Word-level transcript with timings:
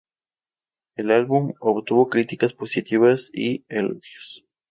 El 0.95 1.11
álbum 1.11 1.53
obtuvo 1.59 2.09
críticas 2.09 2.53
positivas 2.53 3.29
y 3.35 3.65
elogios. 3.69 4.47